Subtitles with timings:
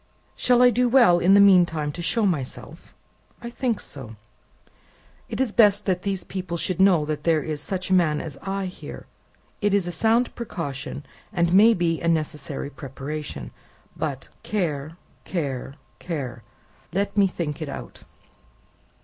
[0.35, 2.95] "Shall I do well, in the mean time, to show myself?
[3.39, 4.15] I think so.
[5.29, 8.65] It is best that these people should know there is such a man as I
[8.65, 9.05] here;
[9.61, 13.51] it is a sound precaution, and may be a necessary preparation.
[13.95, 16.41] But care, care, care!
[16.91, 18.01] Let me think it out!"